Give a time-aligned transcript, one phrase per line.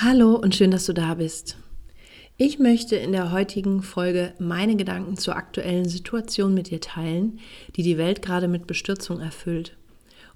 [0.00, 1.56] Hallo und schön, dass du da bist.
[2.36, 7.40] Ich möchte in der heutigen Folge meine Gedanken zur aktuellen Situation mit dir teilen,
[7.74, 9.76] die die Welt gerade mit Bestürzung erfüllt.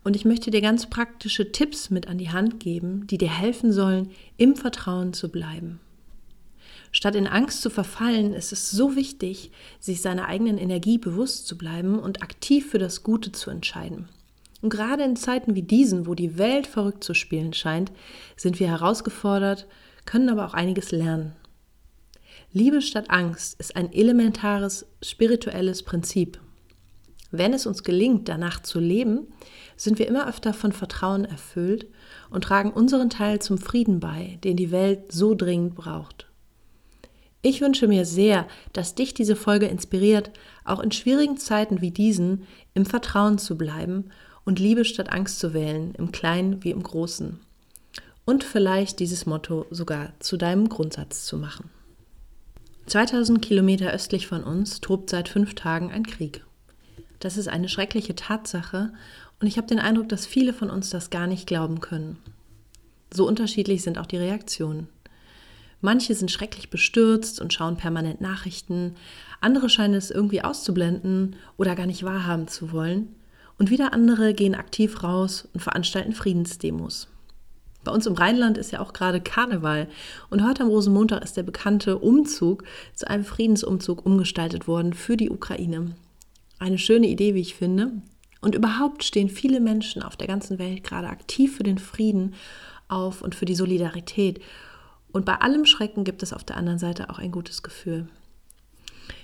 [0.02, 3.72] Und ich möchte dir ganz praktische Tipps mit an die Hand geben, die dir helfen
[3.72, 5.78] sollen, im Vertrauen zu bleiben.
[6.90, 11.56] Statt in Angst zu verfallen, ist es so wichtig, sich seiner eigenen Energie bewusst zu
[11.56, 14.08] bleiben und aktiv für das Gute zu entscheiden.
[14.62, 17.92] Und gerade in Zeiten wie diesen, wo die Welt verrückt zu spielen scheint,
[18.36, 19.66] sind wir herausgefordert,
[20.06, 21.34] können aber auch einiges lernen.
[22.52, 26.40] Liebe statt Angst ist ein elementares spirituelles Prinzip.
[27.30, 29.26] Wenn es uns gelingt, danach zu leben,
[29.76, 31.86] sind wir immer öfter von Vertrauen erfüllt
[32.30, 36.28] und tragen unseren Teil zum Frieden bei, den die Welt so dringend braucht.
[37.40, 40.30] Ich wünsche mir sehr, dass dich diese Folge inspiriert,
[40.64, 44.10] auch in schwierigen Zeiten wie diesen im Vertrauen zu bleiben
[44.44, 47.38] und Liebe statt Angst zu wählen, im Kleinen wie im Großen.
[48.24, 51.70] Und vielleicht dieses Motto sogar zu deinem Grundsatz zu machen.
[52.86, 56.44] 2000 Kilometer östlich von uns tobt seit fünf Tagen ein Krieg.
[57.20, 58.92] Das ist eine schreckliche Tatsache
[59.40, 62.18] und ich habe den Eindruck, dass viele von uns das gar nicht glauben können.
[63.12, 64.88] So unterschiedlich sind auch die Reaktionen.
[65.80, 68.94] Manche sind schrecklich bestürzt und schauen permanent Nachrichten,
[69.40, 73.14] andere scheinen es irgendwie auszublenden oder gar nicht wahrhaben zu wollen
[73.58, 77.08] und wieder andere gehen aktiv raus und veranstalten Friedensdemos.
[77.84, 79.88] Bei uns im Rheinland ist ja auch gerade Karneval
[80.30, 82.62] und heute am Rosenmontag ist der bekannte Umzug
[82.94, 85.94] zu einem Friedensumzug umgestaltet worden für die Ukraine.
[86.58, 87.90] Eine schöne Idee, wie ich finde.
[88.40, 92.34] Und überhaupt stehen viele Menschen auf der ganzen Welt gerade aktiv für den Frieden
[92.88, 94.40] auf und für die Solidarität.
[95.12, 98.08] Und bei allem Schrecken gibt es auf der anderen Seite auch ein gutes Gefühl.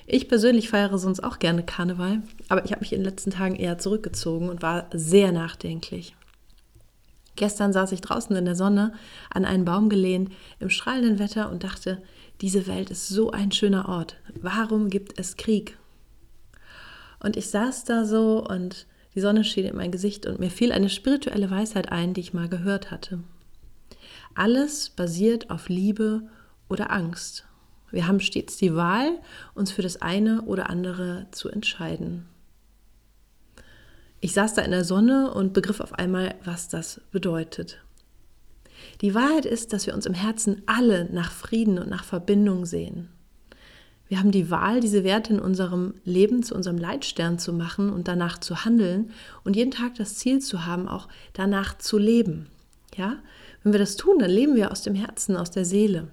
[0.07, 3.57] Ich persönlich feiere sonst auch gerne Karneval, aber ich habe mich in den letzten Tagen
[3.57, 6.15] eher zurückgezogen und war sehr nachdenklich.
[7.37, 8.93] Gestern saß ich draußen in der Sonne,
[9.31, 12.03] an einen Baum gelehnt, im strahlenden Wetter und dachte,
[12.41, 14.17] diese Welt ist so ein schöner Ort.
[14.41, 15.77] Warum gibt es Krieg?
[17.21, 20.73] Und ich saß da so und die Sonne schien in mein Gesicht und mir fiel
[20.73, 23.21] eine spirituelle Weisheit ein, die ich mal gehört hatte.
[24.35, 26.23] Alles basiert auf Liebe
[26.69, 27.48] oder Angst.
[27.91, 29.19] Wir haben stets die Wahl,
[29.55, 32.27] uns für das eine oder andere zu entscheiden.
[34.21, 37.79] Ich saß da in der Sonne und begriff auf einmal, was das bedeutet.
[39.01, 43.09] Die Wahrheit ist, dass wir uns im Herzen alle nach Frieden und nach Verbindung sehen.
[44.09, 48.09] Wir haben die Wahl, diese Werte in unserem Leben zu unserem Leitstern zu machen und
[48.09, 49.11] danach zu handeln
[49.45, 52.49] und jeden Tag das Ziel zu haben, auch danach zu leben.
[52.97, 53.19] Ja?
[53.63, 56.09] Wenn wir das tun, dann leben wir aus dem Herzen, aus der Seele.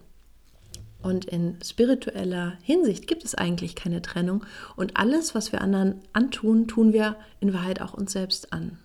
[1.05, 4.43] Und in spiritueller Hinsicht gibt es eigentlich keine Trennung.
[4.75, 8.79] Und alles, was wir anderen antun, tun wir in Wahrheit auch uns selbst an.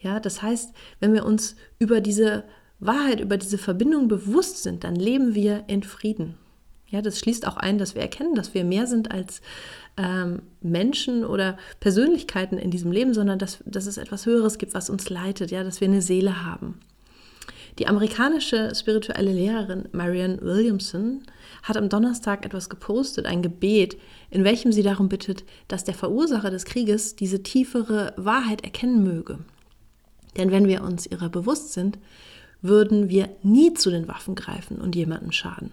[0.00, 2.42] Ja, das heißt, wenn wir uns über diese
[2.80, 6.34] Wahrheit, über diese Verbindung bewusst sind, dann leben wir in Frieden.
[6.88, 9.40] Ja, das schließt auch ein, dass wir erkennen, dass wir mehr sind als
[9.96, 14.90] ähm, Menschen oder Persönlichkeiten in diesem Leben, sondern dass, dass es etwas Höheres gibt, was
[14.90, 16.80] uns leitet, ja, dass wir eine Seele haben.
[17.78, 21.22] Die amerikanische spirituelle Lehrerin Marianne Williamson
[21.62, 23.96] hat am Donnerstag etwas gepostet, ein Gebet,
[24.30, 29.38] in welchem sie darum bittet, dass der Verursacher des Krieges diese tiefere Wahrheit erkennen möge.
[30.36, 31.98] Denn wenn wir uns ihrer bewusst sind,
[32.62, 35.70] würden wir nie zu den Waffen greifen und jemandem schaden.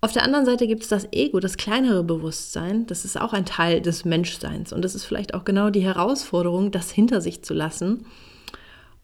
[0.00, 2.86] Auf der anderen Seite gibt es das Ego, das kleinere Bewusstsein.
[2.86, 4.72] Das ist auch ein Teil des Menschseins.
[4.72, 8.06] Und das ist vielleicht auch genau die Herausforderung, das hinter sich zu lassen.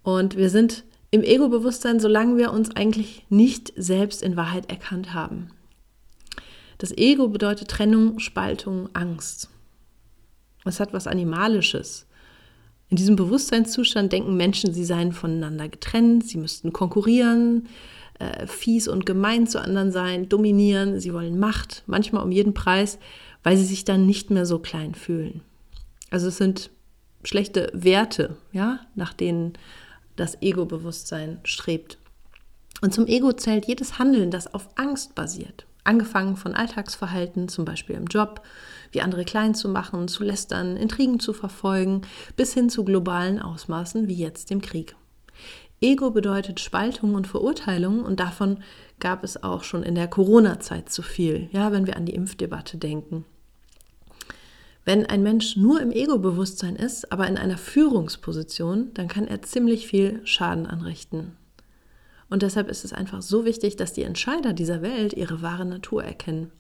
[0.03, 5.51] Und wir sind im Ego-Bewusstsein, solange wir uns eigentlich nicht selbst in Wahrheit erkannt haben.
[6.79, 9.51] Das Ego bedeutet Trennung, Spaltung, Angst.
[10.65, 12.07] Es hat was Animalisches.
[12.91, 17.69] In diesem Bewusstseinszustand denken Menschen, sie seien voneinander getrennt, sie müssten konkurrieren,
[18.19, 22.99] äh, fies und gemein zu anderen sein, dominieren, sie wollen Macht, manchmal um jeden Preis,
[23.43, 25.43] weil sie sich dann nicht mehr so klein fühlen.
[26.11, 26.71] Also es sind
[27.25, 29.55] schlechte Werte, ja, nach denen
[30.19, 31.99] das Ego-Bewusstsein strebt.
[32.81, 35.67] Und zum Ego zählt jedes Handeln, das auf Angst basiert.
[35.85, 38.43] Angefangen von Alltagsverhalten, zum Beispiel im Job,
[38.93, 42.03] wie andere klein zu machen, zu lästern, Intrigen zu verfolgen,
[42.37, 44.95] bis hin zu globalen Ausmaßen wie jetzt dem Krieg.
[45.81, 48.63] Ego bedeutet Spaltung und Verurteilung und davon
[48.99, 52.77] gab es auch schon in der Corona-Zeit zu viel, ja, wenn wir an die Impfdebatte
[52.79, 53.25] denken.
[54.85, 59.87] Wenn ein Mensch nur im Ego-Bewusstsein ist, aber in einer Führungsposition, dann kann er ziemlich
[59.87, 61.37] viel Schaden anrichten.
[62.31, 66.05] Und deshalb ist es einfach so wichtig, dass die Entscheider dieser Welt ihre wahre Natur
[66.05, 66.51] erkennen.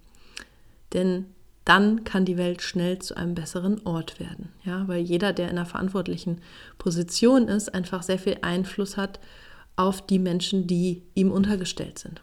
[0.93, 1.26] Denn
[1.65, 4.49] dann kann die Welt schnell zu einem besseren Ort werden.
[4.65, 6.41] Ja, weil jeder, der in einer verantwortlichen
[6.79, 9.20] Position ist, einfach sehr viel Einfluss hat
[9.76, 12.23] auf die Menschen, die ihm untergestellt sind.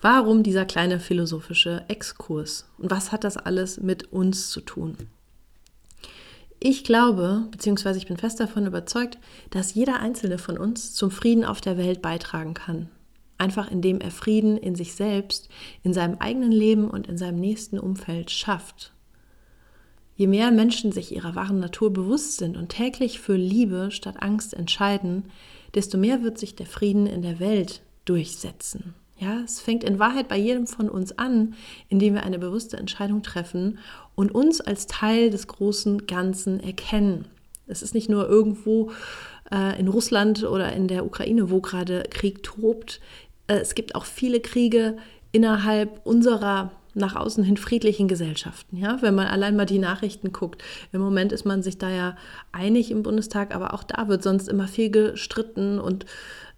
[0.00, 2.68] Warum dieser kleine philosophische Exkurs?
[2.78, 4.96] Und was hat das alles mit uns zu tun?
[6.60, 9.18] Ich glaube, beziehungsweise ich bin fest davon überzeugt,
[9.50, 12.88] dass jeder einzelne von uns zum Frieden auf der Welt beitragen kann
[13.42, 15.48] einfach indem er Frieden in sich selbst,
[15.82, 18.92] in seinem eigenen Leben und in seinem nächsten Umfeld schafft.
[20.14, 24.54] Je mehr Menschen sich ihrer wahren Natur bewusst sind und täglich für Liebe statt Angst
[24.54, 25.24] entscheiden,
[25.74, 28.94] desto mehr wird sich der Frieden in der Welt durchsetzen.
[29.22, 31.54] Ja, es fängt in Wahrheit bei jedem von uns an,
[31.88, 33.78] indem wir eine bewusste Entscheidung treffen
[34.16, 37.26] und uns als Teil des großen Ganzen erkennen.
[37.68, 38.90] Es ist nicht nur irgendwo
[39.52, 43.00] äh, in Russland oder in der Ukraine, wo gerade Krieg tobt.
[43.46, 44.96] Äh, es gibt auch viele Kriege
[45.30, 48.76] innerhalb unserer nach außen hin friedlichen Gesellschaften.
[48.76, 50.62] Ja, wenn man allein mal die Nachrichten guckt.
[50.92, 52.16] Im Moment ist man sich da ja
[52.52, 56.06] einig im Bundestag, aber auch da wird sonst immer viel gestritten und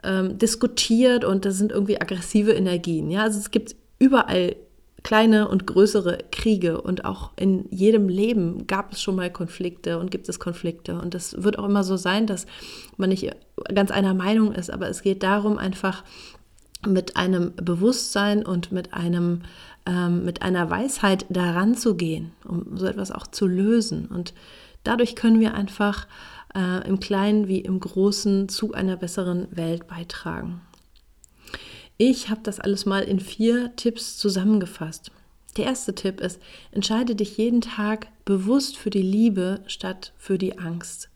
[0.02, 3.10] ähm, diskutiert und da sind irgendwie aggressive Energien.
[3.10, 4.56] Ja, also es gibt überall
[5.02, 10.10] kleine und größere Kriege und auch in jedem Leben gab es schon mal Konflikte und
[10.10, 12.46] gibt es Konflikte und das wird auch immer so sein, dass
[12.96, 13.30] man nicht
[13.74, 16.04] ganz einer Meinung ist, aber es geht darum einfach
[16.86, 19.42] mit einem Bewusstsein und mit einem
[19.86, 24.06] ähm, mit einer Weisheit daran zu gehen, um so etwas auch zu lösen.
[24.06, 24.34] Und
[24.82, 26.06] dadurch können wir einfach
[26.54, 30.60] äh, im Kleinen wie im Großen zu einer besseren Welt beitragen.
[31.96, 35.12] Ich habe das alles mal in vier Tipps zusammengefasst.
[35.56, 36.40] Der erste Tipp ist,
[36.72, 41.10] entscheide dich jeden Tag bewusst für die Liebe statt für die Angst.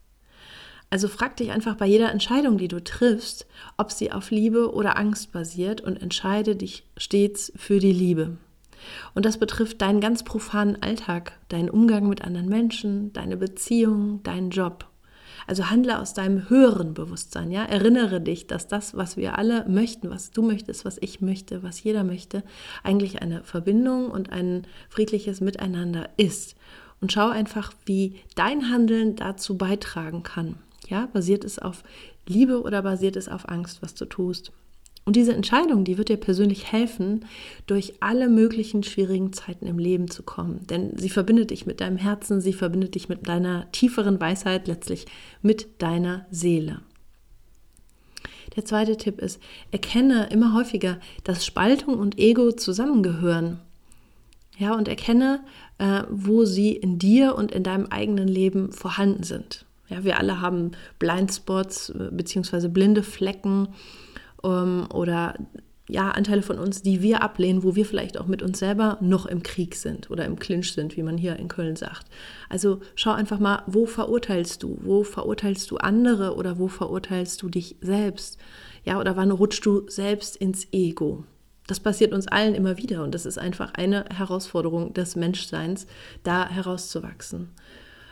[0.89, 3.45] Also frag dich einfach bei jeder Entscheidung, die du triffst,
[3.77, 8.37] ob sie auf Liebe oder Angst basiert und entscheide dich stets für die Liebe.
[9.13, 14.49] Und das betrifft deinen ganz profanen Alltag, deinen Umgang mit anderen Menschen, deine Beziehung, deinen
[14.49, 14.85] Job.
[15.47, 17.63] Also handle aus deinem höheren Bewusstsein, ja?
[17.63, 21.81] Erinnere dich, dass das, was wir alle möchten, was du möchtest, was ich möchte, was
[21.81, 22.43] jeder möchte,
[22.83, 26.55] eigentlich eine Verbindung und ein friedliches Miteinander ist.
[27.01, 30.55] Und schau einfach, wie dein Handeln dazu beitragen kann.
[30.87, 31.83] Ja, basiert es auf
[32.27, 34.51] Liebe oder basiert es auf Angst, was du tust?
[35.09, 37.25] Und diese Entscheidung, die wird dir persönlich helfen,
[37.65, 40.67] durch alle möglichen schwierigen Zeiten im Leben zu kommen.
[40.67, 45.07] Denn sie verbindet dich mit deinem Herzen, sie verbindet dich mit deiner tieferen Weisheit, letztlich
[45.41, 46.81] mit deiner Seele.
[48.55, 53.59] Der zweite Tipp ist, erkenne immer häufiger, dass Spaltung und Ego zusammengehören.
[54.59, 55.43] Ja, und erkenne,
[55.79, 59.65] äh, wo sie in dir und in deinem eigenen Leben vorhanden sind.
[59.87, 62.67] Ja, wir alle haben Blindspots äh, bzw.
[62.67, 63.69] blinde Flecken
[64.43, 65.35] ähm, oder
[65.89, 69.25] ja, Anteile von uns, die wir ablehnen, wo wir vielleicht auch mit uns selber noch
[69.25, 72.05] im Krieg sind oder im Clinch sind, wie man hier in Köln sagt.
[72.47, 74.77] Also schau einfach mal, wo verurteilst du?
[74.83, 78.37] Wo verurteilst du andere oder wo verurteilst du dich selbst?
[78.85, 81.23] Ja, oder wann rutschst du selbst ins Ego?
[81.65, 85.87] Das passiert uns allen immer wieder und das ist einfach eine Herausforderung des Menschseins,
[86.23, 87.49] da herauszuwachsen.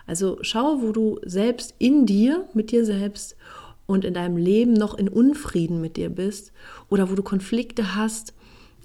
[0.07, 3.35] Also schau, wo du selbst in dir, mit dir selbst
[3.87, 6.51] und in deinem Leben noch in Unfrieden mit dir bist
[6.89, 8.33] oder wo du Konflikte hast,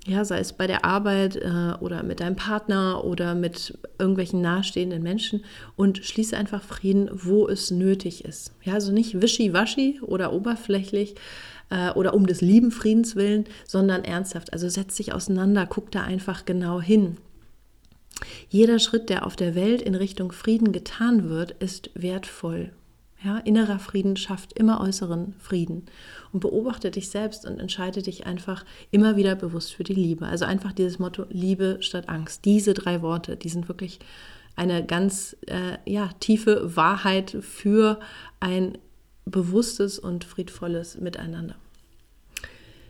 [0.06, 5.02] ja, sei es bei der Arbeit äh, oder mit deinem Partner oder mit irgendwelchen nahestehenden
[5.02, 5.44] Menschen
[5.76, 8.52] und schließe einfach Frieden, wo es nötig ist.
[8.64, 11.14] Ja, also nicht wischiwaschi oder oberflächlich
[11.71, 14.52] äh, oder um des lieben Friedens willen, sondern ernsthaft.
[14.52, 17.16] Also setz dich auseinander, guck da einfach genau hin.
[18.49, 22.73] Jeder Schritt, der auf der Welt in Richtung Frieden getan wird, ist wertvoll.
[23.25, 25.87] Ja, innerer Frieden schafft immer äußeren Frieden.
[26.33, 30.26] Und beobachte dich selbst und entscheide dich einfach immer wieder bewusst für die Liebe.
[30.26, 32.45] Also einfach dieses Motto Liebe statt Angst.
[32.45, 34.00] Diese drei Worte, die sind wirklich
[34.57, 38.00] eine ganz äh, ja, tiefe Wahrheit für
[38.41, 38.79] ein
[39.25, 41.55] bewusstes und friedvolles Miteinander.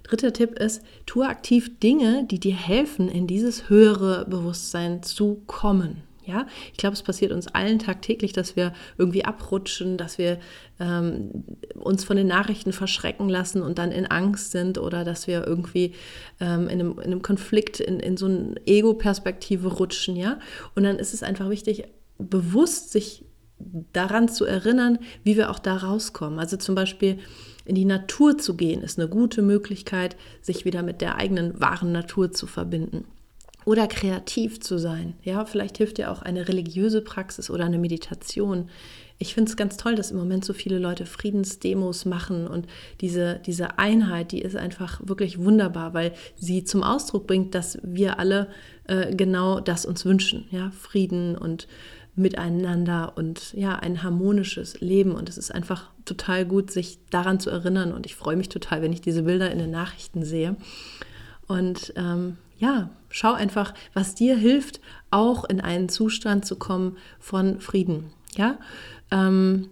[0.02, 6.02] Dritter Tipp ist, tue aktiv Dinge, die dir helfen, in dieses höhere Bewusstsein zu kommen.
[6.24, 10.38] Ja, ich glaube, es passiert uns allen tagtäglich, dass wir irgendwie abrutschen, dass wir
[10.78, 15.44] ähm, uns von den Nachrichten verschrecken lassen und dann in Angst sind oder dass wir
[15.46, 15.94] irgendwie
[16.38, 20.14] ähm, in, einem, in, einem, Konflikt in, in so eine Ego-Perspektive rutschen.
[20.14, 20.38] Ja,
[20.76, 21.84] und dann ist es einfach wichtig,
[22.18, 23.24] bewusst sich
[23.92, 26.38] daran zu erinnern, wie wir auch da rauskommen.
[26.38, 27.18] Also zum Beispiel
[27.64, 31.92] in die Natur zu gehen, ist eine gute Möglichkeit, sich wieder mit der eigenen wahren
[31.92, 33.04] Natur zu verbinden.
[33.64, 35.14] Oder kreativ zu sein.
[35.22, 38.68] Ja, vielleicht hilft dir auch eine religiöse Praxis oder eine Meditation.
[39.18, 42.66] Ich finde es ganz toll, dass im Moment so viele Leute Friedensdemos machen und
[43.00, 48.18] diese, diese Einheit, die ist einfach wirklich wunderbar, weil sie zum Ausdruck bringt, dass wir
[48.18, 48.48] alle
[48.88, 50.46] äh, genau das uns wünschen.
[50.50, 51.68] Ja, Frieden und
[52.14, 55.12] miteinander und ja, ein harmonisches Leben.
[55.12, 57.92] Und es ist einfach total gut, sich daran zu erinnern.
[57.92, 60.56] Und ich freue mich total, wenn ich diese Bilder in den Nachrichten sehe.
[61.46, 67.60] Und ähm, ja, schau einfach, was dir hilft, auch in einen Zustand zu kommen von
[67.60, 68.12] Frieden.
[68.36, 68.58] Ja,
[69.10, 69.68] ähm,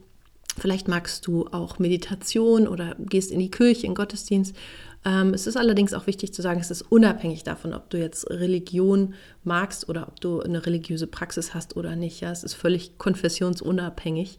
[0.59, 4.57] vielleicht magst du auch Meditation oder gehst in die Kirche, in Gottesdienst
[5.05, 8.29] ähm, es ist allerdings auch wichtig zu sagen, es ist unabhängig davon, ob du jetzt
[8.29, 12.21] Religion magst oder ob du eine religiöse Praxis hast oder nicht.
[12.21, 14.37] Ja, es ist völlig konfessionsunabhängig.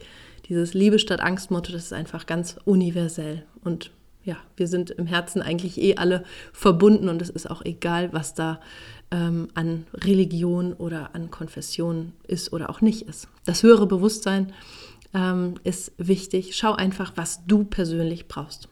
[0.50, 3.43] Dieses Liebe statt Angst-Motto, das ist einfach ganz universell.
[3.63, 3.91] Und
[4.24, 6.24] ja, wir sind im Herzen eigentlich eh alle
[6.54, 8.60] verbunden und es ist auch egal, was da
[9.10, 13.28] ähm, an Religion oder an Konfession ist oder auch nicht ist.
[13.46, 14.54] Das höhere Bewusstsein
[15.13, 16.56] ähm, ist wichtig.
[16.56, 18.70] Schau einfach, was du persönlich brauchst.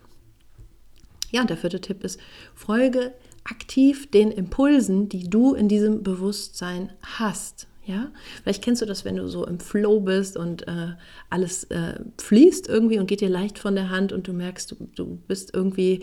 [1.32, 2.20] Ja, und der vierte Tipp ist,
[2.56, 3.14] folge
[3.44, 7.69] aktiv den Impulsen, die du in diesem Bewusstsein hast.
[7.90, 8.12] Ja,
[8.44, 10.94] vielleicht kennst du das, wenn du so im Flow bist und äh,
[11.32, 14.90] alles äh, fließt irgendwie und geht dir leicht von der Hand und du merkst, du,
[14.94, 16.02] du bist irgendwie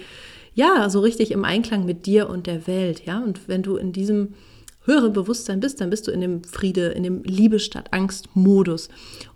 [0.55, 3.07] ja so richtig im Einklang mit dir und der Welt.
[3.07, 4.35] Ja, und wenn du in diesem
[4.87, 8.89] höhere Bewusstsein bist, dann bist du in dem Friede, in dem Liebe statt Angst-Modus.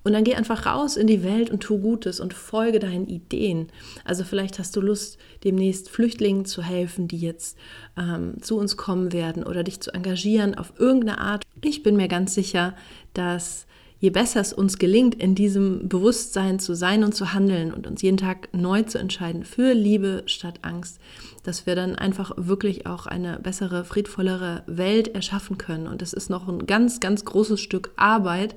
[0.03, 3.69] Und dann geh einfach raus in die Welt und tu Gutes und folge deinen Ideen.
[4.05, 7.59] Also vielleicht hast du Lust, demnächst Flüchtlingen zu helfen, die jetzt
[7.99, 11.45] ähm, zu uns kommen werden oder dich zu engagieren auf irgendeine Art.
[11.63, 12.75] Ich bin mir ganz sicher,
[13.13, 13.67] dass
[14.01, 18.03] je besser es uns gelingt, in diesem Bewusstsein zu sein und zu handeln und uns
[18.03, 20.99] jeden Tag neu zu entscheiden für Liebe statt Angst,
[21.45, 25.87] dass wir dann einfach wirklich auch eine bessere, friedvollere Welt erschaffen können.
[25.87, 28.57] Und das ist noch ein ganz, ganz großes Stück Arbeit.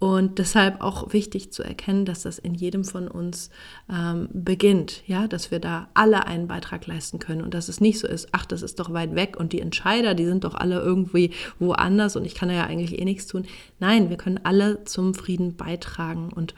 [0.00, 3.50] Und deshalb auch wichtig zu erkennen, dass das in jedem von uns
[3.92, 7.98] ähm, beginnt, ja, dass wir da alle einen Beitrag leisten können und dass es nicht
[7.98, 10.80] so ist, ach, das ist doch weit weg und die Entscheider, die sind doch alle
[10.80, 13.46] irgendwie woanders und ich kann ja eigentlich eh nichts tun.
[13.80, 16.54] Nein, wir können alle zum Frieden beitragen und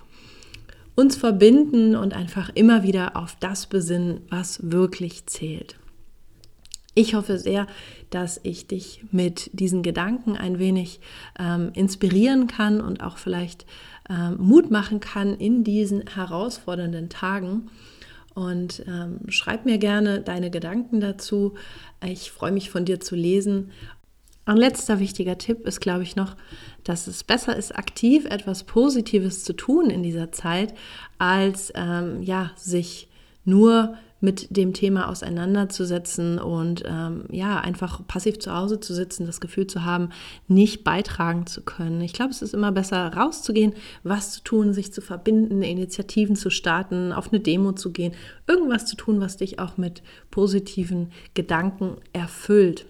[0.95, 5.80] uns verbinden und einfach immer wieder auf das besinnen, was wirklich zählt.
[6.95, 7.67] Ich hoffe sehr,
[8.11, 11.01] dass ich dich mit diesen Gedanken ein wenig
[11.39, 13.65] ähm, inspirieren kann und auch vielleicht
[14.09, 17.71] ähm, Mut machen kann in diesen herausfordernden Tagen.
[18.35, 21.55] Und ähm, schreib mir gerne deine Gedanken dazu.
[22.05, 23.71] Ich freue mich von dir zu lesen.
[24.45, 26.37] Ein letzter wichtiger Tipp ist, glaube ich, noch,
[26.83, 30.75] dass es besser ist, aktiv etwas Positives zu tun in dieser Zeit,
[31.19, 33.09] als ähm, ja, sich
[33.45, 39.41] nur mit dem Thema auseinanderzusetzen und ähm, ja, einfach passiv zu Hause zu sitzen, das
[39.41, 40.11] Gefühl zu haben,
[40.47, 42.00] nicht beitragen zu können.
[42.03, 43.73] Ich glaube, es ist immer besser, rauszugehen,
[44.03, 48.12] was zu tun, sich zu verbinden, Initiativen zu starten, auf eine Demo zu gehen,
[48.47, 52.85] irgendwas zu tun, was dich auch mit positiven Gedanken erfüllt.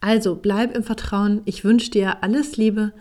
[0.00, 1.42] Also bleib im Vertrauen.
[1.44, 2.92] Ich wünsche dir alles Liebe.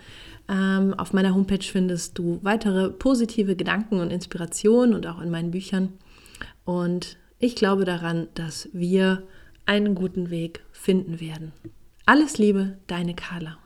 [0.48, 5.51] Ähm, auf meiner Homepage findest du weitere positive Gedanken und Inspirationen und auch in meinen
[5.51, 5.94] Büchern.
[6.65, 9.24] Und ich glaube daran, dass wir
[9.65, 11.53] einen guten Weg finden werden.
[12.05, 13.57] Alles Liebe, deine Carla.